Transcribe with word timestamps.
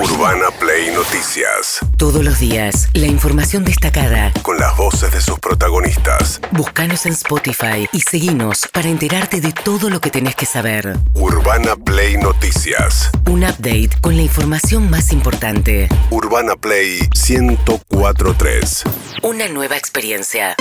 Urbana 0.00 0.52
Play 0.60 0.92
Noticias. 0.94 1.80
Todos 1.96 2.24
los 2.24 2.38
días, 2.38 2.88
la 2.94 3.08
información 3.08 3.64
destacada. 3.64 4.32
Con 4.42 4.56
las 4.56 4.76
voces 4.76 5.10
de 5.10 5.20
sus 5.20 5.40
protagonistas. 5.40 6.40
Búscanos 6.52 7.04
en 7.06 7.14
Spotify 7.14 7.88
y 7.92 8.02
seguinos 8.02 8.68
para 8.72 8.88
enterarte 8.88 9.40
de 9.40 9.52
todo 9.52 9.90
lo 9.90 10.00
que 10.00 10.10
tenés 10.10 10.36
que 10.36 10.46
saber. 10.46 10.96
Urbana 11.14 11.74
Play 11.74 12.16
Noticias. 12.16 13.10
Un 13.26 13.42
update 13.42 13.90
con 14.00 14.14
la 14.14 14.22
información 14.22 14.88
más 14.88 15.10
importante. 15.10 15.88
Urbana 16.10 16.54
Play 16.54 17.00
1043. 17.28 18.84
Una 19.24 19.48
nueva 19.48 19.76
experiencia. 19.76 20.54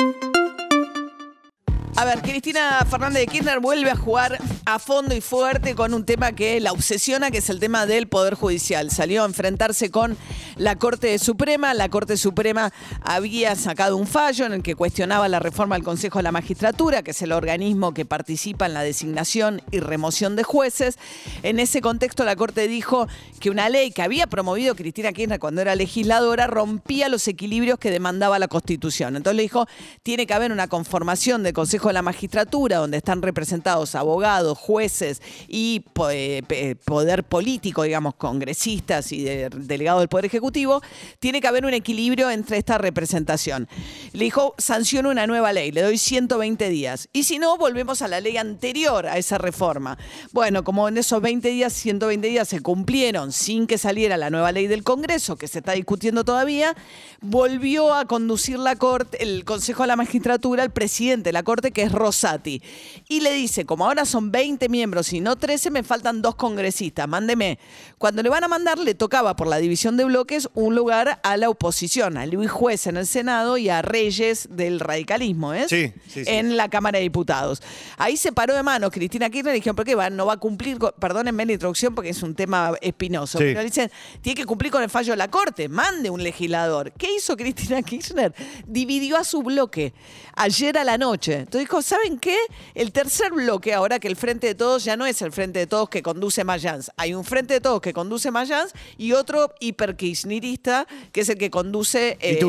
A 1.98 2.05
ver, 2.05 2.21
Cristina 2.21 2.86
Fernández 2.88 3.21
de 3.21 3.25
Kirchner 3.25 3.59
vuelve 3.59 3.89
a 3.89 3.95
jugar 3.95 4.38
a 4.66 4.77
fondo 4.77 5.16
y 5.16 5.20
fuerte 5.20 5.73
con 5.73 5.95
un 5.95 6.05
tema 6.05 6.31
que 6.34 6.59
la 6.59 6.71
obsesiona, 6.71 7.31
que 7.31 7.39
es 7.39 7.50
el 7.50 7.59
tema 7.59 7.88
del 7.88 8.07
Poder 8.07 8.36
Judicial. 8.36 8.91
Salió 8.91 9.23
a 9.23 9.25
enfrentarse 9.25 9.89
con 9.89 10.16
la 10.57 10.75
Corte 10.75 11.17
Suprema. 11.20 11.73
La 11.73 11.89
Corte 11.89 12.17
Suprema 12.17 12.71
había 13.02 13.55
sacado 13.55 13.98
un 13.98 14.07
fallo 14.07 14.45
en 14.45 14.53
el 14.53 14.63
que 14.63 14.75
cuestionaba 14.75 15.27
la 15.27 15.39
reforma 15.39 15.75
al 15.75 15.84
Consejo 15.84 16.20
de 16.20 16.23
la 16.23 16.31
Magistratura, 16.31 17.03
que 17.03 17.11
es 17.11 17.21
el 17.21 17.31
organismo 17.31 17.93
que 17.93 18.05
participa 18.05 18.65
en 18.65 18.73
la 18.73 18.84
designación 18.84 19.62
y 19.71 19.79
remoción 19.79 20.35
de 20.35 20.43
jueces. 20.43 20.98
En 21.43 21.59
ese 21.59 21.81
contexto, 21.81 22.23
la 22.23 22.35
Corte 22.35 22.67
dijo 22.67 23.07
que 23.39 23.49
una 23.49 23.70
ley 23.70 23.91
que 23.91 24.01
había 24.01 24.27
promovido 24.27 24.75
Cristina 24.75 25.13
Kirchner 25.13 25.39
cuando 25.39 25.62
era 25.62 25.75
legisladora 25.75 26.48
rompía 26.48 27.09
los 27.09 27.27
equilibrios 27.27 27.79
que 27.79 27.91
demandaba 27.91 28.39
la 28.39 28.48
Constitución. 28.48 29.15
Entonces 29.15 29.37
le 29.37 29.43
dijo, 29.43 29.67
tiene 30.03 30.26
que 30.26 30.34
haber 30.34 30.51
una 30.51 30.67
conformación 30.67 31.43
del 31.43 31.53
Consejo 31.53 31.89
de 31.89 31.93
la 31.93 32.01
Magistratura, 32.01 32.77
donde 32.77 32.98
están 32.98 33.21
representados 33.21 33.95
abogados, 33.95 34.57
jueces 34.57 35.21
y 35.48 35.84
eh, 36.09 36.76
poder 36.84 37.23
político, 37.23 37.84
digamos, 37.84 38.15
congresistas 38.15 39.12
y 39.12 39.23
delegados 39.23 40.01
del 40.01 40.09
Poder 40.09 40.26
Ejecutivo, 40.26 40.46
tiene 40.51 41.41
que 41.41 41.47
haber 41.47 41.65
un 41.65 41.73
equilibrio 41.73 42.29
entre 42.29 42.57
esta 42.57 42.77
representación. 42.77 43.67
Le 44.13 44.26
dijo, 44.26 44.55
sanciono 44.57 45.09
una 45.09 45.27
nueva 45.27 45.54
ley, 45.54 45.71
le 45.71 45.81
doy 45.81 45.98
120 45.98 46.70
días. 46.70 47.09
Y 47.13 47.23
si 47.23 47.39
no, 47.39 47.57
volvemos 47.57 48.01
a 48.01 48.07
la 48.07 48.20
ley 48.20 48.37
anterior 48.37 49.07
a 49.07 49.17
esa 49.17 49.37
reforma. 49.37 49.98
Bueno, 50.31 50.63
como 50.63 50.87
en 50.87 50.98
esos 50.98 51.21
20 51.21 51.49
días, 51.49 51.73
120 51.73 52.27
días 52.27 52.48
se 52.48 52.62
cumplieron 52.62 53.31
sin 53.31 53.67
que 53.67 53.77
saliera 53.77 54.17
la 54.17 54.29
nueva 54.29 54.51
ley 54.51 54.67
del 54.67 54.84
Congreso, 54.84 55.35
que 55.35 55.48
se 55.48 55.59
está 55.59 55.73
discutiendo 55.73 56.23
todavía, 56.23 56.76
volvió 57.21 57.93
a 57.93 58.05
conducir 58.05 58.59
la 58.59 58.76
Corte, 58.76 59.21
el 59.21 59.45
Consejo 59.45 59.84
de 59.84 59.87
la 59.87 59.95
Magistratura, 59.95 60.63
el 60.63 60.71
presidente 60.71 61.29
de 61.29 61.34
la 61.34 61.43
Corte, 61.43 61.71
que 61.71 61.84
es 61.84 61.91
Rosati. 61.91 62.61
Y 63.07 63.21
le 63.21 63.34
dice, 63.34 63.65
como 63.65 63.85
ahora 63.85 64.06
son 64.06 64.31
20 64.31 64.69
miembros 64.69 65.13
y 65.13 65.19
no 65.19 65.35
13, 65.35 65.72
me 65.72 65.84
faltan 65.84 66.22
dos 66.22 66.35
congresistas, 66.35 67.07
mándeme. 67.07 67.59
Cuando 67.97 68.22
le 68.22 68.29
van 68.29 68.44
a 68.44 68.47
mandar, 68.47 68.78
le 68.78 68.94
tocaba 68.94 69.35
por 69.35 69.47
la 69.47 69.57
división 69.57 69.97
de 69.97 70.06
bloques 70.06 70.47
un 70.53 70.75
lugar 70.75 71.19
a 71.23 71.35
la 71.35 71.50
oposición, 71.50 72.17
a 72.17 72.28
Luis 72.28 72.51
Juez 72.51 72.85
en 72.85 72.95
el 72.95 73.07
Senado 73.07 73.57
y 73.57 73.69
a 73.69 73.81
Reyes 73.81 74.50
del 74.51 74.79
radicalismo, 74.79 75.53
¿eh? 75.56 75.66
Sí, 75.67 75.91
sí, 76.07 76.23
En 76.28 76.57
la 76.57 76.69
Cámara 76.69 77.00
de 77.00 77.03
Diputados. 77.03 77.63
Ahí 77.97 78.16
se 78.16 78.31
paró 78.31 78.53
de 78.53 78.62
manos 78.62 78.91
Cristina 78.91 79.31
Kirchner 79.31 79.56
y 79.56 79.59
dijeron, 79.59 79.75
¿por 79.75 79.84
qué 79.84 79.95
va? 79.95 80.12
no 80.12 80.28
va 80.28 80.34
a 80.34 80.38
cumplir? 80.38 80.78
perdónenme 81.00 81.45
la 81.47 81.53
introducción 81.53 81.95
porque 81.95 82.09
es 82.12 82.22
un 82.22 82.35
tema 82.35 82.73
espinoso. 82.81 83.39
Pero 83.39 83.63
dicen, 83.63 83.91
tiene 84.22 84.35
que 84.35 84.45
cumplir 84.45 84.72
con 84.72 84.84
el 84.84 84.91
fallo 84.91 85.13
de 85.13 85.17
la 85.17 85.29
Corte, 85.29 85.67
mande 85.67 86.11
un 86.11 86.22
legislador. 86.22 86.91
¿Qué 86.91 87.16
hizo 87.16 87.35
Cristina 87.35 87.81
Kirchner? 87.81 88.31
Dividió 88.67 89.17
a 89.17 89.23
su 89.23 89.41
bloque 89.41 89.94
ayer 90.35 90.78
a 90.78 90.84
la 90.84 91.00
noche. 91.00 91.34
Entonces 91.34 91.61
dijo, 91.61 91.81
¿saben 91.81 92.19
qué? 92.19 92.38
El 92.75 92.91
tercer 92.91 93.31
bloque, 93.31 93.73
ahora 93.73 93.97
que 93.97 94.07
el 94.07 94.16
Frente 94.16 94.45
de 94.45 94.56
Todos 94.56 94.84
ya 94.84 94.95
no 94.95 95.07
es 95.07 95.22
el 95.23 95.31
Frente 95.31 95.59
de 95.59 95.67
Todos 95.67 95.89
que 95.89 96.03
conduce 96.03 96.44
Mayans. 96.44 96.91
Hay 96.95 97.16
un 97.16 97.23
Frente 97.23 97.56
de 97.56 97.61
Todos 97.61 97.81
que 97.81 97.87
conduce 97.94 98.31
Mayans 98.31 98.74
y 98.97 99.13
otro 99.13 99.53
hiperkirchnerista 99.59 100.88
que 101.12 101.22
es 101.22 101.30
el 101.30 101.38
que 101.38 101.50
conduce... 101.50 102.18
Eh, 102.22 102.40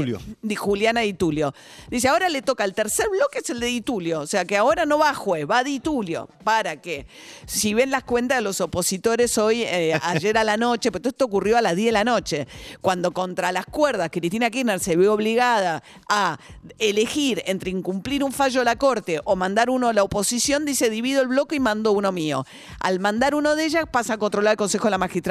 Di 0.43 0.55
Juliana 0.55 1.01
Di 1.01 1.15
Tulio. 1.15 1.55
Dice, 1.91 2.09
ahora 2.09 2.29
le 2.29 2.43
toca 2.43 2.65
el 2.65 2.75
tercer 2.75 3.09
bloque, 3.09 3.39
es 3.39 3.51
el 3.51 3.61
de 3.61 3.67
Di 3.67 3.81
Tulio. 3.81 4.21
O 4.21 4.27
sea 4.27 4.45
que 4.45 4.57
ahora 4.57 4.87
no 4.87 4.99
va 4.99 5.15
juez, 5.15 5.47
va 5.49 5.65
Di 5.65 5.81
Tulio. 5.81 6.29
¿Para 6.45 6.81
qué? 6.81 7.07
Si 7.47 7.75
ven 7.75 7.91
las 7.91 8.05
cuentas 8.05 8.39
de 8.39 8.43
los 8.43 8.61
opositores 8.61 9.37
hoy, 9.39 9.63
eh, 9.63 9.99
ayer 10.03 10.39
a 10.39 10.45
la 10.45 10.57
noche, 10.57 10.91
pero 10.91 11.03
todo 11.03 11.11
esto 11.11 11.25
ocurrió 11.25 11.57
a 11.57 11.63
las 11.63 11.77
10 11.77 11.87
de 11.87 11.93
la 11.93 12.05
noche, 12.05 12.49
cuando 12.81 13.13
contra 13.13 13.53
las 13.53 13.67
cuerdas 13.67 14.11
Cristina 14.11 14.51
Kirchner 14.51 14.81
se 14.81 14.97
ve 14.97 15.09
obligada 15.09 15.83
a 16.09 16.39
elegir 16.79 17.43
entre 17.47 17.71
incumplir 17.71 18.25
un 18.25 18.33
fallo 18.33 18.61
de 18.61 18.65
la 18.65 18.77
Corte 18.77 19.21
o 19.25 19.37
mandar 19.37 19.71
uno 19.71 19.89
a 19.89 19.93
la 19.93 20.03
oposición, 20.03 20.65
dice 20.65 20.91
divido 20.91 21.23
el 21.23 21.29
bloque 21.29 21.57
y 21.57 21.61
mando 21.61 21.93
uno 21.93 22.13
mío. 22.13 22.47
Al 22.81 23.01
mandar 23.01 23.35
uno 23.35 23.57
de 23.57 23.65
ellas 23.65 23.85
pasa 23.91 24.15
a 24.15 24.19
controlar 24.19 24.53
el 24.53 24.57
Consejo 24.57 24.85
de 24.85 24.93
la 24.93 24.99
Magistratura, 24.99 25.28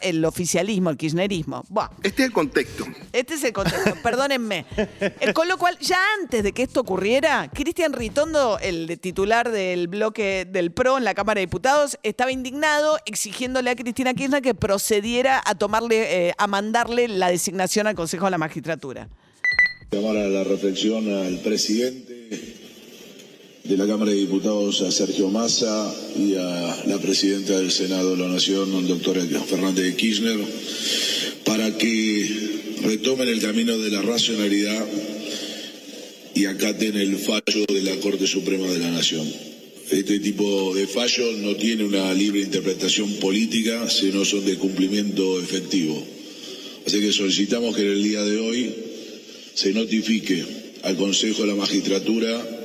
el 0.00 0.24
oficialismo, 0.24 0.90
el 0.90 0.96
kirchnerismo. 0.96 1.64
Este 2.02 2.22
es 2.22 2.28
el 2.28 2.32
contexto. 2.32 2.84
Este 3.12 3.34
es 3.34 3.44
el 3.44 3.52
contexto, 3.52 3.94
perdónenme. 4.02 4.66
Eh, 4.76 5.32
con 5.32 5.48
lo 5.48 5.58
cual, 5.58 5.78
ya 5.80 5.98
antes 6.20 6.42
de 6.42 6.52
que 6.52 6.62
esto 6.62 6.80
ocurriera, 6.80 7.50
Cristian 7.52 7.92
Ritondo, 7.92 8.58
el 8.60 8.98
titular 9.00 9.50
del 9.50 9.88
bloque 9.88 10.46
del 10.50 10.72
PRO 10.72 10.98
en 10.98 11.04
la 11.04 11.14
Cámara 11.14 11.40
de 11.40 11.46
Diputados, 11.46 11.98
estaba 12.02 12.32
indignado 12.32 12.98
exigiéndole 13.06 13.70
a 13.70 13.76
Cristina 13.76 14.14
Kirchner 14.14 14.42
que 14.42 14.54
procediera 14.54 15.42
a 15.44 15.54
tomarle, 15.54 16.28
eh, 16.28 16.34
a 16.38 16.46
mandarle 16.46 17.08
la 17.08 17.28
designación 17.28 17.86
al 17.86 17.94
Consejo 17.94 18.24
de 18.24 18.30
la 18.30 18.38
Magistratura. 18.38 19.08
Llamar 19.90 20.16
a 20.16 20.28
la 20.28 20.44
reflexión 20.44 21.08
al 21.08 21.38
presidente 21.40 22.63
de 23.64 23.78
la 23.78 23.86
Cámara 23.86 24.12
de 24.12 24.18
Diputados 24.18 24.82
a 24.82 24.92
Sergio 24.92 25.30
Massa 25.30 25.90
y 26.18 26.34
a 26.34 26.84
la 26.86 26.98
presidenta 26.98 27.58
del 27.58 27.72
Senado 27.72 28.14
de 28.14 28.22
la 28.22 28.28
Nación, 28.28 28.86
doctora 28.86 29.22
Fernández 29.46 29.86
de 29.86 29.96
Kirchner, 29.96 30.38
para 31.46 31.74
que 31.78 32.28
retomen 32.82 33.26
el 33.26 33.40
camino 33.40 33.78
de 33.78 33.90
la 33.90 34.02
racionalidad 34.02 34.86
y 36.34 36.44
acaten 36.44 36.94
el 36.98 37.16
fallo 37.16 37.64
de 37.66 37.80
la 37.80 37.96
Corte 38.00 38.26
Suprema 38.26 38.66
de 38.66 38.80
la 38.80 38.90
Nación. 38.90 39.26
Este 39.90 40.20
tipo 40.20 40.74
de 40.74 40.86
fallos 40.86 41.38
no 41.38 41.56
tiene 41.56 41.84
una 41.84 42.12
libre 42.12 42.40
interpretación 42.40 43.14
política, 43.14 43.88
sino 43.88 44.26
son 44.26 44.44
de 44.44 44.56
cumplimiento 44.56 45.40
efectivo. 45.40 46.06
Así 46.86 47.00
que 47.00 47.12
solicitamos 47.12 47.74
que 47.74 47.80
en 47.80 47.92
el 47.92 48.02
día 48.02 48.22
de 48.24 48.36
hoy 48.36 48.74
se 49.54 49.72
notifique 49.72 50.44
al 50.82 50.96
Consejo 50.96 51.42
de 51.42 51.48
la 51.48 51.54
Magistratura 51.54 52.60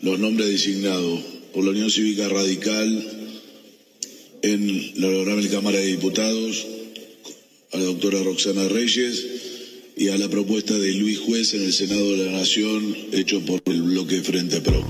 los 0.00 0.18
nombres 0.18 0.48
designados 0.48 1.20
por 1.52 1.64
la 1.64 1.70
Unión 1.70 1.90
Cívica 1.90 2.28
Radical 2.28 3.18
en 4.42 5.00
la 5.00 5.08
Honorable 5.08 5.48
Cámara 5.48 5.78
de 5.78 5.86
Diputados, 5.86 6.66
a 7.72 7.78
la 7.78 7.84
doctora 7.84 8.22
Roxana 8.22 8.68
Reyes 8.68 9.26
y 9.96 10.08
a 10.08 10.18
la 10.18 10.28
propuesta 10.28 10.78
de 10.78 10.92
Luis 10.94 11.18
Juez 11.18 11.54
en 11.54 11.64
el 11.64 11.72
Senado 11.72 12.12
de 12.12 12.26
la 12.26 12.32
Nación, 12.32 12.96
hecho 13.12 13.40
por 13.44 13.60
el 13.66 13.82
bloque 13.82 14.22
Frente 14.22 14.60
Pro. 14.60 14.84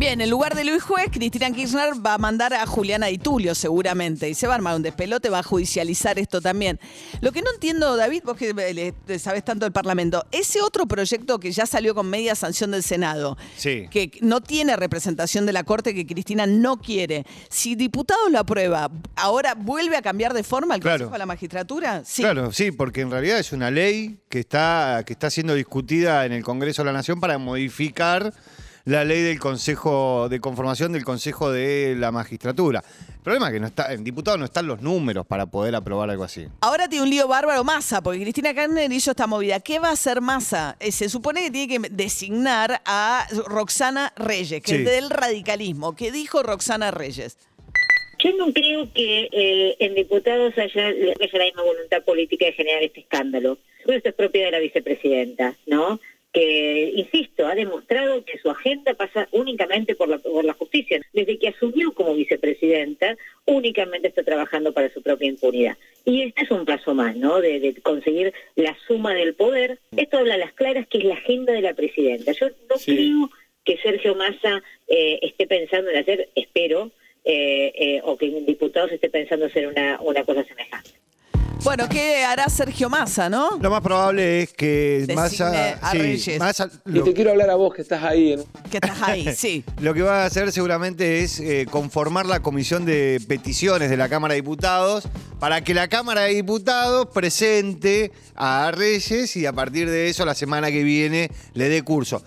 Bien, 0.00 0.18
en 0.22 0.30
lugar 0.30 0.54
de 0.54 0.64
Luis 0.64 0.82
Juez, 0.82 1.08
Cristina 1.12 1.50
Kirchner 1.50 1.90
va 1.94 2.14
a 2.14 2.18
mandar 2.18 2.54
a 2.54 2.64
Juliana 2.64 3.08
Di 3.08 3.18
Tulio 3.18 3.54
seguramente 3.54 4.30
y 4.30 4.32
se 4.32 4.46
va 4.46 4.54
a 4.54 4.56
armar 4.56 4.74
un 4.74 4.80
despelote, 4.80 5.28
va 5.28 5.40
a 5.40 5.42
judicializar 5.42 6.18
esto 6.18 6.40
también. 6.40 6.80
Lo 7.20 7.32
que 7.32 7.42
no 7.42 7.52
entiendo, 7.52 7.98
David, 7.98 8.22
vos 8.24 8.34
que 8.34 8.94
sabes 9.18 9.44
tanto 9.44 9.66
del 9.66 9.72
Parlamento, 9.72 10.24
ese 10.32 10.62
otro 10.62 10.86
proyecto 10.86 11.38
que 11.38 11.52
ya 11.52 11.66
salió 11.66 11.94
con 11.94 12.08
media 12.08 12.34
sanción 12.34 12.70
del 12.70 12.82
Senado, 12.82 13.36
que 13.62 14.10
no 14.22 14.40
tiene 14.40 14.74
representación 14.74 15.44
de 15.44 15.52
la 15.52 15.64
Corte, 15.64 15.94
que 15.94 16.06
Cristina 16.06 16.46
no 16.46 16.78
quiere, 16.78 17.26
si 17.50 17.74
diputado 17.74 18.30
lo 18.30 18.38
aprueba, 18.38 18.90
¿ahora 19.16 19.52
vuelve 19.54 19.98
a 19.98 20.02
cambiar 20.02 20.32
de 20.32 20.44
forma 20.44 20.76
el 20.76 20.80
Consejo 20.80 21.10
de 21.10 21.18
la 21.18 21.26
Magistratura? 21.26 22.06
Sí. 22.06 22.22
Claro, 22.22 22.52
sí, 22.52 22.72
porque 22.72 23.02
en 23.02 23.10
realidad 23.10 23.38
es 23.38 23.52
una 23.52 23.70
ley 23.70 24.18
que 24.30 24.38
está, 24.38 25.02
que 25.04 25.12
está 25.12 25.28
siendo 25.28 25.52
discutida 25.52 26.24
en 26.24 26.32
el 26.32 26.42
Congreso 26.42 26.80
de 26.80 26.86
la 26.86 26.94
Nación 26.94 27.20
para 27.20 27.36
modificar 27.36 28.32
la 28.84 29.04
ley 29.04 29.22
del 29.22 29.38
Consejo 29.38 30.28
de 30.28 30.40
Conformación 30.40 30.92
del 30.92 31.04
Consejo 31.04 31.50
de 31.50 31.94
la 31.98 32.10
Magistratura. 32.10 32.82
El 33.08 33.22
problema 33.22 33.48
es 33.48 33.52
que 33.52 33.60
no 33.60 33.66
está, 33.66 33.92
en 33.92 34.02
diputado 34.02 34.38
no 34.38 34.46
están 34.46 34.66
los 34.66 34.80
números 34.80 35.26
para 35.26 35.46
poder 35.46 35.74
aprobar 35.74 36.08
algo 36.08 36.24
así. 36.24 36.46
Ahora 36.60 36.88
tiene 36.88 37.04
un 37.04 37.10
lío 37.10 37.28
bárbaro 37.28 37.64
Massa, 37.64 38.02
porque 38.02 38.20
Cristina 38.20 38.54
Kirchner 38.54 38.90
hizo 38.92 39.10
esta 39.10 39.26
movida. 39.26 39.60
¿Qué 39.60 39.78
va 39.78 39.88
a 39.88 39.92
hacer 39.92 40.20
Massa? 40.20 40.76
Eh, 40.80 40.92
se 40.92 41.08
supone 41.08 41.42
que 41.42 41.50
tiene 41.50 41.68
que 41.68 41.88
designar 41.90 42.80
a 42.86 43.26
Roxana 43.46 44.12
Reyes, 44.16 44.62
que 44.62 44.76
es 44.76 44.84
del 44.84 45.10
radicalismo. 45.10 45.94
¿Qué 45.94 46.10
dijo 46.10 46.42
Roxana 46.42 46.90
Reyes? 46.90 47.36
Yo 48.22 48.32
no 48.36 48.52
creo 48.52 48.92
que 48.92 49.28
eh, 49.32 49.76
en 49.78 49.94
diputados 49.94 50.52
haya, 50.58 50.88
haya, 50.88 51.38
la 51.38 51.44
misma 51.44 51.62
voluntad 51.62 52.02
política 52.04 52.46
de 52.46 52.52
generar 52.52 52.82
este 52.82 53.00
escándalo. 53.00 53.58
Eso 53.86 54.08
es 54.08 54.14
propia 54.14 54.44
de 54.44 54.50
la 54.50 54.58
vicepresidenta, 54.58 55.56
¿no? 55.66 56.00
Que, 56.40 56.92
insisto, 56.96 57.46
ha 57.46 57.54
demostrado 57.54 58.24
que 58.24 58.38
su 58.38 58.50
agenda 58.50 58.94
pasa 58.94 59.28
únicamente 59.30 59.94
por 59.94 60.08
la, 60.08 60.18
por 60.18 60.42
la 60.42 60.54
justicia. 60.54 61.00
Desde 61.12 61.38
que 61.38 61.48
asumió 61.48 61.92
como 61.92 62.14
vicepresidenta, 62.14 63.16
únicamente 63.44 64.08
está 64.08 64.22
trabajando 64.22 64.72
para 64.72 64.88
su 64.92 65.02
propia 65.02 65.28
impunidad. 65.28 65.76
Y 66.06 66.22
este 66.22 66.44
es 66.44 66.50
un 66.50 66.64
paso 66.64 66.94
más, 66.94 67.14
¿no? 67.14 67.42
De, 67.42 67.74
conseguir 67.82 68.32
la 68.56 68.74
suma 68.86 69.12
del 69.12 69.34
poder. 69.34 69.80
Esto 69.94 70.18
habla 70.18 70.34
a 70.34 70.38
las 70.38 70.54
claras 70.54 70.86
que 70.88 70.98
es 70.98 71.04
la 71.04 71.14
agenda 71.14 71.52
de 71.52 71.60
la 71.60 71.74
presidenta. 71.74 72.32
Yo 72.32 72.48
no 72.48 72.76
creo 72.82 73.30
que 73.64 73.76
Sergio 73.76 74.14
Massa 74.14 74.62
eh, 74.88 75.18
esté 75.20 75.46
pensando 75.46 75.90
en 75.90 75.98
hacer, 75.98 76.30
espero, 76.34 76.90
eh, 77.24 77.72
eh, 77.74 78.00
o 78.02 78.16
que 78.16 78.26
en 78.26 78.46
diputados 78.46 78.92
esté 78.92 79.10
pensando 79.10 79.44
hacer 79.44 79.66
una, 79.66 80.00
una 80.00 80.24
cosa 80.24 80.42
semejante. 80.44 80.90
Bueno, 81.62 81.88
¿qué 81.90 82.24
hará 82.24 82.48
Sergio 82.48 82.88
Massa, 82.88 83.28
no? 83.28 83.58
Lo 83.60 83.70
más 83.70 83.82
probable 83.82 84.42
es 84.42 84.52
que 84.52 85.04
Designe 85.06 85.14
Massa, 85.14 85.78
a 85.82 85.90
sí, 85.90 85.98
Reyes. 85.98 86.38
Massa 86.38 86.70
Y 86.86 86.92
lo, 86.92 87.04
te 87.04 87.12
quiero 87.12 87.32
hablar 87.32 87.50
a 87.50 87.54
vos 87.54 87.74
que 87.74 87.82
estás 87.82 88.02
ahí. 88.02 88.32
En... 88.32 88.44
Que 88.70 88.78
estás 88.78 89.02
ahí, 89.02 89.28
sí. 89.36 89.64
lo 89.80 89.92
que 89.92 90.02
va 90.02 90.22
a 90.22 90.26
hacer 90.26 90.52
seguramente 90.52 91.20
es 91.20 91.38
eh, 91.40 91.66
conformar 91.70 92.24
la 92.26 92.40
comisión 92.40 92.86
de 92.86 93.20
peticiones 93.28 93.90
de 93.90 93.96
la 93.98 94.08
Cámara 94.08 94.32
de 94.34 94.40
Diputados 94.40 95.06
para 95.38 95.62
que 95.62 95.74
la 95.74 95.88
Cámara 95.88 96.22
de 96.22 96.34
Diputados 96.34 97.06
presente 97.12 98.12
a 98.34 98.70
Reyes 98.74 99.36
y 99.36 99.44
a 99.44 99.52
partir 99.52 99.90
de 99.90 100.08
eso 100.08 100.24
la 100.24 100.34
semana 100.34 100.70
que 100.70 100.82
viene 100.82 101.30
le 101.52 101.68
dé 101.68 101.82
curso. 101.82 102.22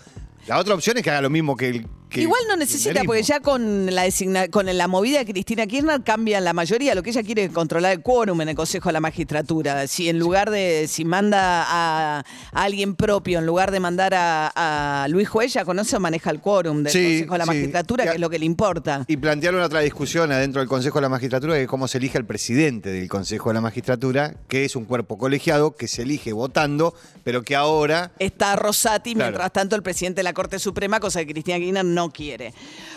La 0.47 0.59
otra 0.59 0.75
opción 0.75 0.97
es 0.97 1.03
que 1.03 1.09
haga 1.09 1.21
lo 1.21 1.29
mismo 1.29 1.55
que 1.55 1.69
el 1.69 1.87
que 2.13 2.21
Igual 2.21 2.41
no 2.47 2.55
necesita, 2.55 3.01
porque 3.05 3.23
ya 3.23 3.39
con 3.39 3.93
la 3.93 4.03
designa- 4.03 4.47
con 4.49 4.65
la 4.65 4.87
movida 4.87 5.19
de 5.19 5.25
Cristina 5.25 5.65
Kirchner 5.67 6.03
cambian 6.03 6.43
la 6.43 6.53
mayoría. 6.53 6.93
Lo 6.95 7.03
que 7.03 7.09
ella 7.09 7.23
quiere 7.23 7.45
es 7.45 7.51
controlar 7.51 7.91
el 7.93 8.01
quórum 8.01 8.39
en 8.41 8.49
el 8.49 8.55
Consejo 8.55 8.89
de 8.89 8.93
la 8.93 8.99
Magistratura. 8.99 9.87
Si 9.87 10.09
en 10.09 10.19
lugar 10.19 10.49
de, 10.51 10.87
si 10.87 11.05
manda 11.05 11.63
a, 11.67 12.19
a 12.19 12.23
alguien 12.63 12.95
propio, 12.95 13.39
en 13.39 13.45
lugar 13.45 13.71
de 13.71 13.79
mandar 13.79 14.13
a, 14.13 15.03
a 15.03 15.07
Luis 15.07 15.27
Juez, 15.27 15.53
ya 15.53 15.65
conoce 15.65 15.95
o 15.95 15.99
maneja 15.99 16.29
el 16.29 16.39
quórum 16.39 16.83
del 16.83 16.93
Sí, 16.93 16.99
Consejo 17.03 17.33
de 17.33 17.37
la 17.39 17.43
sí. 17.45 17.49
Magistratura, 17.49 18.03
que 18.05 18.11
es 18.11 18.19
lo 18.19 18.29
que 18.29 18.39
le 18.39 18.45
importa. 18.45 19.05
Y 19.07 19.17
plantearon 19.17 19.61
otra 19.61 19.79
discusión 19.79 20.31
adentro 20.31 20.59
del 20.61 20.69
Consejo 20.69 20.99
de 20.99 21.01
la 21.03 21.09
Magistratura 21.09 21.55
de 21.55 21.65
cómo 21.67 21.87
se 21.87 21.97
elige 21.97 22.17
el 22.17 22.25
presidente 22.25 22.89
del 22.91 23.09
Consejo 23.09 23.49
de 23.49 23.55
la 23.55 23.61
Magistratura, 23.61 24.35
que 24.47 24.65
es 24.65 24.75
un 24.75 24.85
cuerpo 24.85 25.17
colegiado 25.17 25.75
que 25.75 25.87
se 25.87 26.03
elige 26.03 26.31
votando, 26.33 26.93
pero 27.23 27.41
que 27.43 27.55
ahora 27.55 28.11
Está 28.19 28.55
Rosati, 28.55 29.13
Claro. 29.15 29.31
mientras 29.31 29.51
tanto 29.53 29.75
el 29.75 29.83
presidente 29.83 30.19
de 30.19 30.23
la 30.23 30.33
Corte 30.33 30.59
Suprema, 30.59 30.99
cosa 30.99 31.19
que 31.25 31.31
Cristina 31.33 31.57
Kirchner 31.57 31.85
no 31.85 32.02
quiere. 32.09 32.53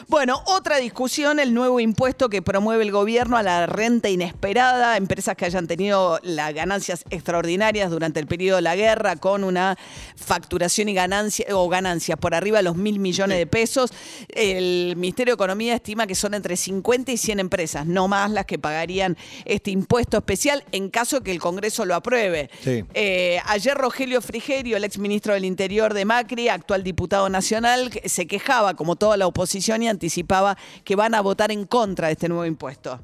Bueno, 0.08 0.40
otra 0.46 0.76
discusión, 0.78 1.40
el 1.40 1.52
nuevo 1.52 1.80
impuesto 1.80 2.28
que 2.28 2.40
promueve 2.40 2.84
el 2.84 2.92
gobierno 2.92 3.36
a 3.36 3.42
la 3.42 3.66
renta 3.66 4.08
inesperada, 4.08 4.96
empresas 4.96 5.36
que 5.36 5.44
hayan 5.44 5.66
tenido 5.66 6.20
las 6.22 6.54
ganancias 6.54 7.04
extraordinarias 7.10 7.90
durante 7.90 8.20
el 8.20 8.26
periodo 8.26 8.56
de 8.56 8.62
la 8.62 8.76
guerra, 8.76 9.16
con 9.16 9.42
una 9.42 9.76
facturación 10.14 10.88
y 10.88 10.94
ganancia, 10.94 11.46
o 11.52 11.68
ganancias 11.68 12.18
por 12.18 12.34
arriba 12.34 12.58
de 12.58 12.64
los 12.64 12.76
mil 12.76 12.98
millones 12.98 13.38
de 13.38 13.46
pesos. 13.46 13.92
El 14.28 14.94
Ministerio 14.96 15.32
de 15.32 15.34
Economía 15.34 15.74
estima 15.74 16.06
que 16.06 16.14
son 16.14 16.34
entre 16.34 16.56
50 16.56 17.12
y 17.12 17.16
100 17.16 17.40
empresas, 17.40 17.86
no 17.86 18.08
más 18.08 18.30
las 18.30 18.46
que 18.46 18.58
pagarían 18.58 19.16
este 19.44 19.70
impuesto 19.70 20.16
especial 20.18 20.64
en 20.72 20.90
caso 20.90 21.20
que 21.22 21.32
el 21.32 21.40
Congreso 21.40 21.84
lo 21.84 21.94
apruebe. 21.94 22.50
Sí. 22.62 22.84
Eh, 22.94 23.40
ayer 23.46 23.76
Rogelio 23.76 24.20
Frigerio, 24.20 24.76
el 24.76 24.84
exministro 24.84 25.34
del 25.34 25.44
Interior 25.44 25.94
de 25.94 26.04
Macri, 26.04 26.48
actual 26.48 26.82
diputado 26.82 27.28
nacional, 27.28 27.90
se 28.04 28.26
quejaba, 28.26 28.74
como 28.74 28.95
toda 28.96 29.16
la 29.16 29.26
oposición, 29.26 29.82
y 29.82 29.88
anticipaba 29.88 30.56
que 30.84 30.96
van 30.96 31.14
a 31.14 31.20
votar 31.20 31.50
en 31.50 31.66
contra 31.66 32.08
de 32.08 32.14
este 32.14 32.28
nuevo 32.28 32.46
impuesto. 32.46 33.00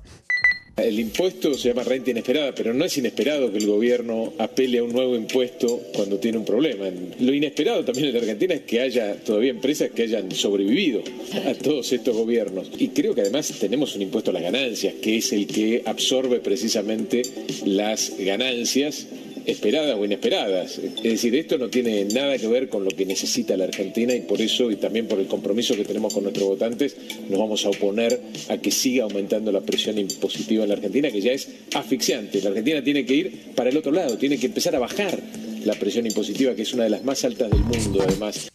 El 0.74 0.98
impuesto 0.98 1.52
se 1.52 1.68
llama 1.68 1.84
renta 1.84 2.10
inesperada, 2.10 2.54
pero 2.54 2.72
no 2.72 2.86
es 2.86 2.96
inesperado 2.96 3.52
que 3.52 3.58
el 3.58 3.66
gobierno 3.66 4.32
apele 4.38 4.78
a 4.78 4.82
un 4.82 4.92
nuevo 4.92 5.14
impuesto 5.16 5.78
cuando 5.94 6.18
tiene 6.18 6.38
un 6.38 6.46
problema. 6.46 6.86
Lo 7.20 7.34
inesperado 7.34 7.84
también 7.84 8.06
en 8.06 8.14
la 8.14 8.20
Argentina 8.20 8.54
es 8.54 8.62
que 8.62 8.80
haya 8.80 9.22
todavía 9.22 9.50
empresas 9.50 9.90
que 9.90 10.04
hayan 10.04 10.30
sobrevivido 10.32 11.02
a 11.46 11.52
todos 11.52 11.92
estos 11.92 12.16
gobiernos. 12.16 12.70
Y 12.78 12.88
creo 12.88 13.14
que 13.14 13.20
además 13.20 13.52
tenemos 13.60 13.94
un 13.96 14.02
impuesto 14.02 14.30
a 14.30 14.34
las 14.34 14.42
ganancias, 14.42 14.94
que 14.94 15.18
es 15.18 15.32
el 15.34 15.46
que 15.46 15.82
absorbe 15.84 16.40
precisamente 16.40 17.20
las 17.66 18.14
ganancias 18.18 19.06
esperadas 19.46 19.96
o 19.98 20.04
inesperadas. 20.04 20.78
Es 20.78 21.02
decir, 21.02 21.34
esto 21.34 21.58
no 21.58 21.68
tiene 21.68 22.04
nada 22.06 22.38
que 22.38 22.46
ver 22.46 22.68
con 22.68 22.84
lo 22.84 22.90
que 22.90 23.06
necesita 23.06 23.56
la 23.56 23.64
Argentina 23.64 24.14
y 24.14 24.20
por 24.22 24.40
eso 24.40 24.70
y 24.70 24.76
también 24.76 25.06
por 25.06 25.18
el 25.18 25.26
compromiso 25.26 25.74
que 25.74 25.84
tenemos 25.84 26.12
con 26.12 26.24
nuestros 26.24 26.48
votantes 26.48 26.96
nos 27.28 27.38
vamos 27.38 27.64
a 27.66 27.70
oponer 27.70 28.20
a 28.48 28.58
que 28.58 28.70
siga 28.70 29.04
aumentando 29.04 29.52
la 29.52 29.60
presión 29.60 29.98
impositiva 29.98 30.62
en 30.62 30.68
la 30.68 30.74
Argentina, 30.74 31.10
que 31.10 31.20
ya 31.20 31.32
es 31.32 31.48
asfixiante. 31.74 32.40
La 32.42 32.50
Argentina 32.50 32.82
tiene 32.82 33.04
que 33.04 33.14
ir 33.14 33.52
para 33.54 33.70
el 33.70 33.76
otro 33.76 33.92
lado, 33.92 34.16
tiene 34.18 34.38
que 34.38 34.46
empezar 34.46 34.74
a 34.76 34.78
bajar 34.78 35.18
la 35.64 35.74
presión 35.74 36.06
impositiva, 36.06 36.54
que 36.54 36.62
es 36.62 36.74
una 36.74 36.84
de 36.84 36.90
las 36.90 37.04
más 37.04 37.24
altas 37.24 37.50
del 37.50 37.60
mundo 37.60 38.02
además. 38.06 38.50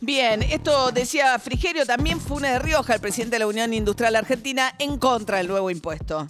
Bien, 0.00 0.42
esto 0.42 0.90
decía 0.92 1.38
Frigerio, 1.38 1.86
también 1.86 2.20
Funes 2.20 2.52
de 2.52 2.58
Rioja, 2.58 2.94
el 2.94 3.00
presidente 3.00 3.36
de 3.36 3.38
la 3.40 3.46
Unión 3.46 3.72
Industrial 3.72 4.14
Argentina, 4.16 4.74
en 4.78 4.98
contra 4.98 5.38
del 5.38 5.48
nuevo 5.48 5.70
impuesto. 5.70 6.26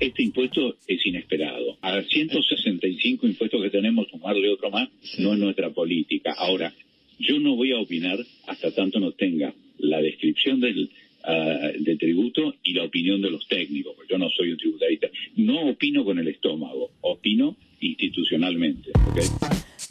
Este 0.00 0.22
impuesto 0.22 0.76
es 0.86 1.04
inesperado. 1.04 1.76
A 1.82 2.00
165 2.00 3.26
impuestos 3.26 3.60
que 3.62 3.70
tenemos, 3.70 4.08
sumarle 4.08 4.48
otro 4.48 4.70
más, 4.70 4.88
no 5.18 5.32
es 5.32 5.38
nuestra 5.40 5.70
política. 5.70 6.34
Ahora, 6.38 6.72
yo 7.18 7.40
no 7.40 7.56
voy 7.56 7.72
a 7.72 7.80
opinar 7.80 8.18
hasta 8.46 8.72
tanto 8.72 9.00
no 9.00 9.12
tenga 9.12 9.52
la 9.78 10.00
descripción 10.00 10.60
del, 10.60 10.90
ah, 11.24 11.72
del 11.78 11.98
tributo 11.98 12.54
y 12.62 12.74
la 12.74 12.84
opinión 12.84 13.20
de 13.20 13.30
los 13.30 13.48
técnicos, 13.48 13.94
porque 13.96 14.12
yo 14.12 14.18
no 14.18 14.28
soy 14.30 14.52
un 14.52 14.58
tributarista. 14.58 15.08
No 15.36 15.68
opino 15.68 16.04
con 16.04 16.18
el 16.20 16.28
estómago, 16.28 16.92
opino 17.00 17.56
institucionalmente. 17.80 18.92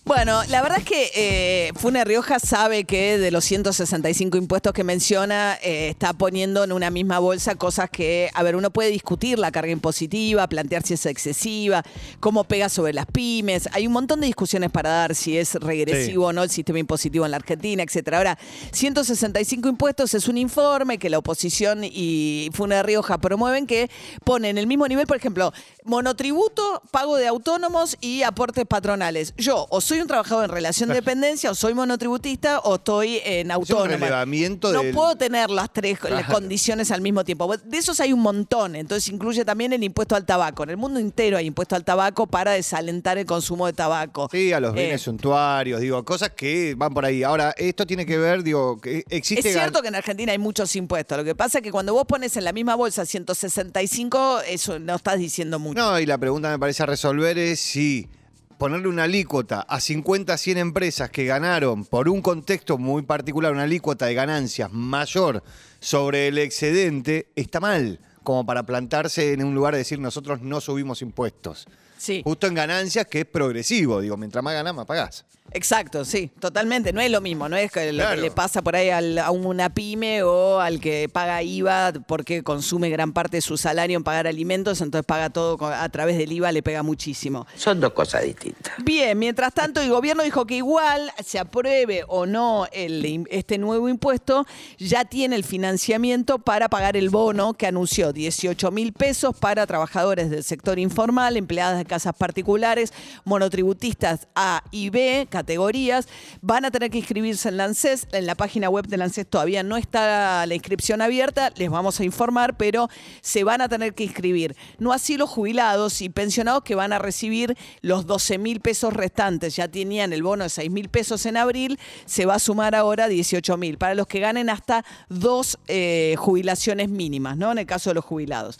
Bueno, 0.07 0.41
la 0.47 0.61
verdad 0.61 0.77
es 0.77 0.85
que 0.85 1.11
eh, 1.15 1.71
Funes 1.75 2.05
Rioja 2.05 2.39
sabe 2.39 2.85
que 2.85 3.17
de 3.17 3.29
los 3.29 3.43
165 3.43 4.37
impuestos 4.37 4.71
que 4.71 4.85
menciona, 4.85 5.57
eh, 5.61 5.89
está 5.89 6.13
poniendo 6.13 6.63
en 6.63 6.71
una 6.71 6.89
misma 6.89 7.19
bolsa 7.19 7.55
cosas 7.55 7.89
que, 7.89 8.29
a 8.33 8.41
ver, 8.41 8.55
uno 8.55 8.71
puede 8.71 8.89
discutir 8.89 9.37
la 9.37 9.51
carga 9.51 9.73
impositiva, 9.73 10.47
plantear 10.47 10.83
si 10.83 10.93
es 10.93 11.05
excesiva, 11.05 11.83
cómo 12.21 12.45
pega 12.45 12.69
sobre 12.69 12.93
las 12.93 13.05
pymes. 13.05 13.67
Hay 13.73 13.85
un 13.85 13.91
montón 13.91 14.21
de 14.21 14.27
discusiones 14.27 14.71
para 14.71 14.89
dar 14.91 15.13
si 15.13 15.37
es 15.37 15.55
regresivo 15.55 16.27
o 16.27 16.31
no 16.31 16.41
el 16.41 16.51
sistema 16.51 16.79
impositivo 16.79 17.25
en 17.25 17.31
la 17.31 17.37
Argentina, 17.37 17.83
etcétera. 17.83 18.19
Ahora, 18.19 18.39
165 18.71 19.67
impuestos 19.67 20.13
es 20.13 20.29
un 20.29 20.37
informe 20.37 20.99
que 20.99 21.09
la 21.09 21.17
oposición 21.17 21.81
y 21.83 22.49
Funes 22.53 22.81
Rioja 22.81 23.17
promueven 23.17 23.67
que 23.67 23.89
pone 24.23 24.47
en 24.47 24.57
el 24.57 24.67
mismo 24.67 24.87
nivel, 24.87 25.05
por 25.05 25.17
ejemplo, 25.17 25.51
monotributo, 25.87 26.81
pago 26.91 27.15
de 27.17 27.27
autónomos 27.27 27.97
y 28.01 28.21
aportes 28.23 28.65
patronales. 28.65 29.33
Yo 29.37 29.65
o 29.69 29.81
soy 29.81 29.99
un 30.01 30.07
trabajador 30.07 30.45
en 30.45 30.51
relación 30.51 30.89
de 30.89 30.95
dependencia, 30.95 31.49
o 31.51 31.55
soy 31.55 31.73
monotributista, 31.73 32.59
o 32.59 32.75
estoy 32.75 33.21
en 33.23 33.49
relevamiento 33.49 34.71
no 34.71 34.83
del- 34.83 34.93
puedo 34.93 35.15
tener 35.15 35.49
las 35.49 35.71
tres 35.73 35.97
las 36.09 36.25
condiciones 36.27 36.91
al 36.91 37.01
mismo 37.01 37.23
tiempo. 37.23 37.55
De 37.57 37.77
esos 37.77 37.99
hay 37.99 38.13
un 38.13 38.19
montón. 38.19 38.75
Entonces 38.75 39.07
incluye 39.11 39.43
también 39.45 39.73
el 39.73 39.83
impuesto 39.83 40.15
al 40.15 40.25
tabaco. 40.25 40.63
En 40.63 40.69
el 40.71 40.77
mundo 40.77 40.99
entero 40.99 41.37
hay 41.37 41.45
impuesto 41.47 41.75
al 41.75 41.83
tabaco 41.83 42.27
para 42.27 42.51
desalentar 42.51 43.17
el 43.17 43.25
consumo 43.25 43.65
de 43.65 43.73
tabaco. 43.73 44.27
Sí, 44.31 44.51
a 44.53 44.59
los 44.59 44.71
Eh, 44.75 44.79
bienes 44.79 45.01
suntuarios, 45.01 45.79
digo, 45.81 46.03
cosas 46.03 46.31
que 46.31 46.75
van 46.77 46.93
por 46.93 47.05
ahí. 47.05 47.23
Ahora, 47.23 47.53
esto 47.57 47.85
tiene 47.85 48.05
que 48.05 48.17
ver, 48.17 48.43
digo, 48.43 48.79
que 48.79 49.03
existe... 49.09 49.47
Es 49.47 49.55
cierto 49.55 49.81
que 49.81 49.87
en 49.87 49.95
Argentina 49.95 50.31
hay 50.31 50.37
muchos 50.37 50.75
impuestos. 50.75 51.17
Lo 51.17 51.23
que 51.23 51.35
pasa 51.35 51.59
es 51.59 51.63
que 51.63 51.71
cuando 51.71 51.93
vos 51.93 52.05
pones 52.05 52.35
en 52.37 52.43
la 52.43 52.51
misma 52.53 52.75
bolsa 52.75 53.05
165, 53.05 54.41
eso 54.47 54.79
no 54.79 54.95
estás 54.95 55.17
diciendo 55.19 55.59
mucho. 55.59 55.76
No, 55.77 55.99
y 55.99 56.07
la 56.07 56.17
pregunta 56.17 56.49
me 56.49 56.57
parece 56.57 56.81
a 56.81 56.87
resolver 56.87 57.37
es 57.37 57.59
si 57.59 58.09
ponerle 58.57 58.87
una 58.87 59.03
alícuota 59.03 59.61
a 59.61 59.79
50, 59.79 60.35
100 60.35 60.57
empresas 60.57 61.11
que 61.11 61.25
ganaron 61.25 61.85
por 61.85 62.09
un 62.09 62.23
contexto 62.23 62.79
muy 62.79 63.03
particular, 63.03 63.51
una 63.51 63.61
alícuota 63.61 64.07
de 64.07 64.15
ganancias 64.15 64.71
mayor 64.73 65.43
sobre 65.79 66.29
el 66.29 66.39
excedente, 66.39 67.27
está 67.35 67.59
mal, 67.59 67.99
como 68.23 68.43
para 68.43 68.63
plantarse 68.63 69.33
en 69.33 69.43
un 69.43 69.53
lugar 69.53 69.75
de 69.75 69.77
decir 69.77 69.99
nosotros 69.99 70.41
no 70.41 70.61
subimos 70.61 71.03
impuestos. 71.03 71.67
Sí. 71.99 72.23
Justo 72.23 72.47
en 72.47 72.55
ganancias 72.55 73.05
que 73.05 73.19
es 73.19 73.25
progresivo, 73.27 74.01
digo, 74.01 74.17
mientras 74.17 74.43
más 74.43 74.55
ganás, 74.55 74.73
más 74.73 74.87
pagás. 74.87 75.25
Exacto, 75.53 76.03
sí, 76.05 76.29
totalmente. 76.39 76.93
No 76.93 77.01
es 77.01 77.09
lo 77.09 77.21
mismo, 77.21 77.47
no 77.49 77.55
es 77.55 77.71
que 77.71 77.91
lo 77.91 77.99
Claro. 78.03 78.15
que 78.15 78.21
le 78.21 78.31
pasa 78.31 78.61
por 78.61 78.75
ahí 78.75 78.89
al- 78.89 79.17
a 79.17 79.31
una 79.31 79.69
pyme 79.73 80.21
o 80.23 80.59
al 80.59 80.79
que 80.79 81.09
paga 81.09 81.41
IVA 81.41 81.93
porque 82.05 82.43
consume 82.43 82.89
gran 82.89 83.13
parte 83.13 83.37
de 83.37 83.41
su 83.41 83.57
salario 83.57 83.97
en 83.97 84.03
pagar 84.03 84.27
alimentos, 84.27 84.81
entonces 84.81 85.05
paga 85.05 85.29
todo 85.29 85.57
a 85.65 85.87
través 85.89 86.17
del 86.17 86.31
IVA, 86.31 86.51
le 86.51 86.61
pega 86.63 86.83
muchísimo. 86.83 87.47
Son 87.55 87.79
dos 87.79 87.93
cosas 87.93 88.23
distintas. 88.23 88.73
Bien, 88.83 89.17
mientras 89.17 89.53
tanto, 89.53 89.81
el 89.81 89.89
gobierno 89.89 90.23
dijo 90.23 90.45
que 90.45 90.55
igual 90.57 91.11
se 91.25 91.39
apruebe 91.39 92.03
o 92.07 92.25
no 92.25 92.67
el 92.71 93.03
im- 93.05 93.27
este 93.31 93.57
nuevo 93.57 93.89
impuesto, 93.89 94.45
ya 94.77 95.05
tiene 95.05 95.35
el 95.35 95.43
financiamiento 95.43 96.39
para 96.39 96.69
pagar 96.69 96.97
el 96.97 97.09
bono 97.09 97.53
que 97.53 97.67
anunció 97.67 98.13
18 98.13 98.69
mil 98.71 98.93
pesos 98.93 99.35
para 99.35 99.65
trabajadores 99.65 100.29
del 100.29 100.43
sector 100.43 100.77
informal, 100.77 101.37
empleadas 101.37 101.77
de 101.77 101.85
casas 101.85 102.15
particulares, 102.15 102.91
monotributistas 103.23 104.27
A 104.35 104.63
y 104.71 104.89
B, 104.89 105.27
categorías. 105.37 106.07
Van 106.41 106.65
a 106.65 106.71
tener 106.71 106.89
que 106.89 106.97
inscribirse 106.97 107.49
en 107.49 107.57
la. 107.57 107.67
En 108.11 108.25
la 108.25 108.35
página 108.35 108.69
web 108.69 108.87
de 108.87 108.97
la 108.97 109.05
ANSES 109.05 109.27
todavía 109.27 109.61
no 109.61 109.77
está 109.77 110.45
la 110.45 110.55
inscripción 110.55 111.01
abierta, 111.01 111.51
les 111.57 111.69
vamos 111.69 111.99
a 111.99 112.05
informar, 112.05 112.55
pero 112.57 112.89
se 113.21 113.43
van 113.43 113.61
a 113.61 113.69
tener 113.69 113.93
que 113.93 114.05
inscribir. 114.05 114.55
No 114.79 114.93
así 114.93 115.17
los 115.17 115.29
jubilados 115.29 116.01
y 116.01 116.09
pensionados 116.09 116.63
que 116.63 116.75
van 116.75 116.93
a 116.93 116.99
recibir 116.99 117.55
los 117.81 118.05
12 118.05 118.37
mil 118.37 118.61
pesos 118.61 118.93
restantes. 118.93 119.55
Ya 119.55 119.67
tenían 119.67 120.13
el 120.13 120.23
bono 120.23 120.43
de 120.45 120.49
6 120.49 120.71
mil 120.71 120.89
pesos 120.89 121.25
en 121.25 121.37
abril, 121.37 121.77
se 122.05 122.25
va 122.25 122.35
a 122.35 122.39
sumar 122.39 122.73
ahora 122.73 123.07
18 123.07 123.57
mil. 123.57 123.77
Para 123.77 123.93
los 123.93 124.07
que 124.07 124.19
ganen 124.19 124.49
hasta 124.49 124.83
dos 125.09 125.59
eh, 125.67 126.15
jubilaciones 126.17 126.89
mínimas, 126.89 127.37
¿no? 127.37 127.51
En 127.51 127.59
el 127.59 127.65
caso 127.65 127.89
de 127.89 127.95
los 127.95 128.05
jubilados. 128.05 128.59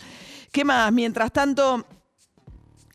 ¿Qué 0.52 0.64
más? 0.64 0.92
Mientras 0.92 1.32
tanto, 1.32 1.86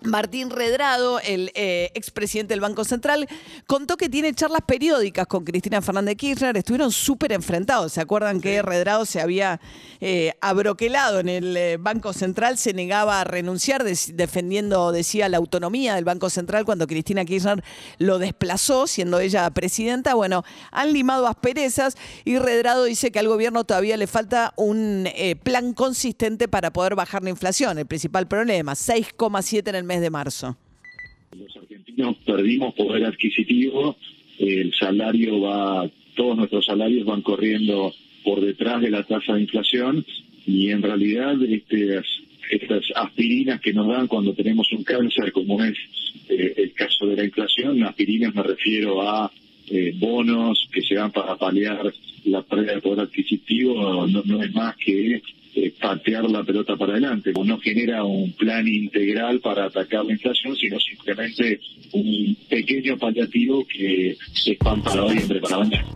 Martín 0.04 0.50
Redrado, 0.50 1.20
el 1.20 1.50
eh, 1.54 1.90
expresidente 1.94 2.52
del 2.52 2.60
Banco 2.60 2.84
Central, 2.84 3.28
contó 3.66 3.96
que 3.96 4.08
tiene 4.08 4.34
charlas 4.34 4.62
periódicas 4.66 5.26
con 5.26 5.44
Cristina 5.44 5.80
Fernández 5.82 6.16
Kirchner. 6.16 6.56
Estuvieron 6.56 6.92
súper 6.92 7.32
enfrentados. 7.32 7.92
¿Se 7.92 8.00
acuerdan 8.00 8.40
que 8.40 8.62
Redrado 8.62 9.06
se 9.06 9.20
había 9.20 9.60
eh, 10.00 10.32
abroquelado 10.40 11.20
en 11.20 11.28
el 11.28 11.56
eh, 11.56 11.76
Banco 11.78 12.12
Central? 12.12 12.58
Se 12.58 12.72
negaba 12.72 13.20
a 13.20 13.24
renunciar, 13.24 13.84
defendiendo, 13.84 14.92
decía, 14.92 15.28
la 15.28 15.38
autonomía 15.38 15.94
del 15.94 16.04
Banco 16.04 16.30
Central 16.30 16.64
cuando 16.64 16.86
Cristina 16.86 17.24
Kirchner 17.24 17.62
lo 17.98 18.18
desplazó, 18.18 18.86
siendo 18.86 19.20
ella 19.20 19.48
presidenta. 19.50 20.14
Bueno, 20.14 20.44
han 20.70 20.92
limado 20.92 21.26
asperezas 21.26 21.96
y 22.24 22.38
Redrado 22.38 22.84
dice 22.84 23.10
que 23.10 23.18
al 23.18 23.28
gobierno 23.28 23.64
todavía 23.64 23.96
le 23.96 24.06
falta 24.06 24.52
un 24.56 25.06
eh, 25.06 25.36
plan 25.36 25.74
consistente 25.74 26.48
para 26.48 26.72
poder 26.72 26.94
bajar 26.94 27.22
la 27.22 27.30
inflación. 27.30 27.78
El 27.78 27.86
principal 27.86 28.26
problema, 28.26 28.72
6,7 28.72 29.68
en 29.68 29.74
el 29.74 29.84
mes 29.92 30.00
de 30.00 30.10
marzo. 30.10 30.56
Los 31.36 31.54
argentinos 31.56 32.16
perdimos 32.24 32.74
poder 32.74 33.04
adquisitivo, 33.04 33.96
el 34.38 34.72
salario 34.72 35.40
va, 35.40 35.88
todos 36.16 36.36
nuestros 36.36 36.64
salarios 36.64 37.04
van 37.04 37.20
corriendo 37.20 37.92
por 38.24 38.40
detrás 38.40 38.80
de 38.80 38.90
la 38.90 39.02
tasa 39.02 39.34
de 39.34 39.42
inflación 39.42 40.04
y 40.46 40.70
en 40.70 40.82
realidad 40.82 41.34
estas, 41.42 42.06
estas 42.50 42.84
aspirinas 42.94 43.60
que 43.60 43.74
nos 43.74 43.88
dan 43.88 44.06
cuando 44.06 44.32
tenemos 44.32 44.66
un 44.72 44.82
cáncer, 44.82 45.30
como 45.32 45.62
es 45.62 45.76
eh, 46.28 46.54
el 46.56 46.72
caso 46.72 47.06
de 47.06 47.16
la 47.16 47.24
inflación, 47.24 47.82
aspirinas 47.82 48.34
me 48.34 48.42
refiero 48.42 49.02
a 49.02 49.30
eh, 49.68 49.92
bonos 49.96 50.68
que 50.72 50.82
se 50.82 50.94
dan 50.94 51.12
para 51.12 51.36
paliar 51.36 51.92
la 52.24 52.42
pérdida 52.42 52.74
de 52.76 52.80
poder 52.80 53.00
adquisitivo, 53.00 54.06
no, 54.06 54.22
no 54.24 54.42
es 54.42 54.54
más 54.54 54.74
que 54.76 55.20
eh, 55.54 55.74
patear 55.80 56.24
la 56.24 56.42
pelota 56.42 56.76
para 56.76 56.92
adelante. 56.92 57.32
No 57.32 57.58
genera 57.60 58.04
un 58.04 58.32
plan 58.32 58.66
integral 58.66 59.40
para 59.40 59.66
atacar 59.66 60.04
la 60.04 60.12
inflación, 60.12 60.56
sino 60.56 60.78
simplemente 60.80 61.60
un 61.92 62.36
pequeño 62.48 62.98
paliativo 62.98 63.66
que 63.66 64.10
es 64.10 64.56
pan 64.58 64.82
para 64.82 65.04
hoy 65.04 65.16
y 65.16 65.22
hambre 65.22 65.40
para 65.40 65.58
mañana. 65.58 65.86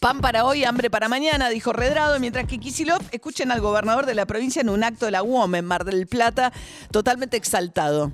Pan 0.00 0.20
para 0.20 0.44
hoy, 0.44 0.64
hambre 0.64 0.90
para 0.90 1.08
mañana, 1.08 1.48
dijo 1.48 1.72
Redrado, 1.72 2.20
mientras 2.20 2.46
que 2.46 2.58
Kisilov, 2.58 3.00
escuchen 3.10 3.50
al 3.50 3.62
gobernador 3.62 4.04
de 4.04 4.14
la 4.14 4.26
provincia 4.26 4.60
en 4.60 4.68
un 4.68 4.84
acto 4.84 5.06
de 5.06 5.12
la 5.12 5.22
UOM 5.22 5.54
en 5.54 5.64
Mar 5.64 5.84
del 5.84 6.06
Plata, 6.06 6.52
totalmente 6.92 7.38
exaltado. 7.38 8.12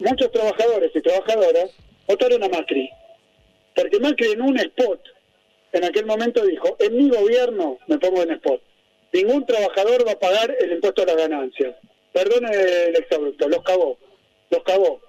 muchos 0.00 0.32
trabajadores 0.32 0.90
y 0.92 1.00
trabajadoras 1.00 1.70
votaron 2.08 2.42
a 2.42 2.48
Macri. 2.48 2.90
Porque 3.76 4.00
Macri 4.00 4.32
en 4.32 4.42
un 4.42 4.58
spot, 4.58 5.00
en 5.70 5.84
aquel 5.84 6.04
momento 6.04 6.44
dijo, 6.44 6.76
en 6.80 6.96
mi 6.96 7.08
gobierno 7.08 7.78
me 7.86 7.96
pongo 7.98 8.22
en 8.24 8.32
spot. 8.32 8.60
Ningún 9.12 9.46
trabajador 9.46 10.06
va 10.06 10.12
a 10.12 10.18
pagar 10.18 10.54
el 10.60 10.72
impuesto 10.72 11.02
a 11.02 11.06
las 11.06 11.16
ganancias. 11.16 11.76
Perdone 12.12 12.48
el 12.50 12.96
exabrupto, 12.96 13.48
los 13.48 13.62
cagó, 13.62 13.98
los 14.50 14.62
cagó. 14.62 15.00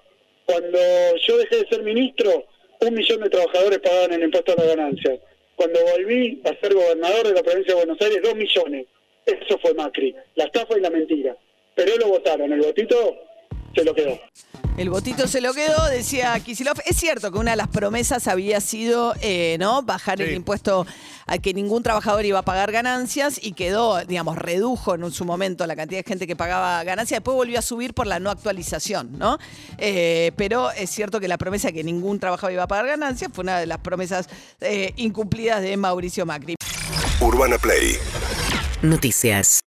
Cuando 0.46 0.78
yo 1.26 1.38
dejé 1.38 1.56
de 1.56 1.68
ser 1.68 1.82
ministro, 1.82 2.44
un 2.80 2.94
millón 2.94 3.20
de 3.20 3.30
trabajadores 3.30 3.78
pagaban 3.78 4.12
el 4.12 4.22
impuesto 4.22 4.52
a 4.52 4.56
las 4.56 4.66
ganancias. 4.66 5.20
Cuando 5.54 5.80
volví 5.92 6.40
a 6.44 6.58
ser 6.60 6.74
gobernador 6.74 7.28
de 7.28 7.34
la 7.34 7.42
provincia 7.42 7.74
de 7.74 7.84
Buenos 7.84 8.00
Aires, 8.00 8.22
dos 8.22 8.34
millones. 8.34 8.86
Eso 9.26 9.58
fue 9.58 9.74
Macri, 9.74 10.14
la 10.34 10.44
estafa 10.44 10.78
y 10.78 10.80
la 10.80 10.90
mentira. 10.90 11.36
Pero 11.74 11.96
lo 11.98 12.08
votaron, 12.08 12.52
el 12.52 12.60
votito 12.60 13.29
se 13.74 13.84
lo 13.84 13.94
quedó. 13.94 14.18
El 14.76 14.88
votito 14.88 15.28
se 15.28 15.40
lo 15.40 15.52
quedó, 15.52 15.86
decía 15.88 16.38
Kisilov. 16.40 16.80
Es 16.86 16.96
cierto 16.96 17.30
que 17.30 17.38
una 17.38 17.50
de 17.50 17.56
las 17.58 17.68
promesas 17.68 18.26
había 18.28 18.60
sido 18.60 19.14
eh, 19.20 19.56
¿no? 19.60 19.82
bajar 19.82 20.22
el 20.22 20.34
impuesto 20.34 20.86
a 21.26 21.38
que 21.38 21.52
ningún 21.52 21.82
trabajador 21.82 22.24
iba 22.24 22.38
a 22.38 22.42
pagar 22.42 22.72
ganancias 22.72 23.38
y 23.42 23.52
quedó, 23.52 24.02
digamos, 24.04 24.38
redujo 24.38 24.94
en 24.94 25.10
su 25.10 25.24
momento 25.24 25.66
la 25.66 25.76
cantidad 25.76 26.00
de 26.00 26.08
gente 26.08 26.26
que 26.26 26.34
pagaba 26.34 26.82
ganancias. 26.84 27.18
Después 27.18 27.36
volvió 27.36 27.58
a 27.58 27.62
subir 27.62 27.92
por 27.92 28.06
la 28.06 28.20
no 28.20 28.30
actualización, 28.30 29.18
¿no? 29.18 29.38
Eh, 29.76 30.32
pero 30.36 30.70
es 30.70 30.88
cierto 30.88 31.20
que 31.20 31.28
la 31.28 31.36
promesa 31.36 31.68
de 31.68 31.74
que 31.74 31.84
ningún 31.84 32.18
trabajador 32.18 32.54
iba 32.54 32.62
a 32.62 32.68
pagar 32.68 32.86
ganancias 32.86 33.30
fue 33.34 33.42
una 33.42 33.58
de 33.58 33.66
las 33.66 33.78
promesas 33.78 34.28
eh, 34.60 34.94
incumplidas 34.96 35.60
de 35.60 35.76
Mauricio 35.76 36.24
Macri. 36.24 36.54
Urbana 37.20 37.58
Play 37.58 37.98
Noticias. 38.82 39.58